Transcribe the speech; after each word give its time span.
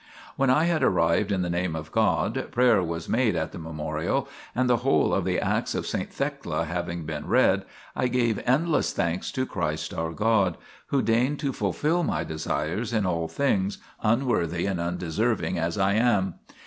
When 0.35 0.49
I 0.49 0.63
had 0.63 0.81
arrived 0.81 1.31
in 1.31 1.43
the 1.43 1.47
Name 1.51 1.75
of 1.75 1.91
God, 1.91 2.47
prayer 2.51 2.81
was 2.81 3.07
made 3.07 3.35
at 3.35 3.51
the 3.51 3.59
memorial, 3.59 4.27
and 4.55 4.67
the 4.67 4.77
whole 4.77 5.13
of 5.13 5.25
the 5.25 5.39
acts 5.39 5.75
of 5.75 5.85
saint 5.85 6.11
Thecla 6.11 6.65
having 6.65 7.05
been 7.05 7.27
read, 7.27 7.65
I 7.95 8.07
gave 8.07 8.41
endless 8.47 8.93
thanks 8.93 9.31
to 9.33 9.45
Christ 9.45 9.93
our 9.93 10.11
God, 10.13 10.57
who 10.87 11.03
deigned 11.03 11.37
to 11.41 11.53
fulfil 11.53 12.01
my 12.01 12.23
desires 12.23 12.93
in 12.93 13.05
all 13.05 13.27
things, 13.27 13.77
unworthy 14.01 14.65
and 14.65 14.81
unde 14.81 15.13
serving 15.13 15.59
as 15.59 15.77
1 15.77 15.95
am. 15.97 16.33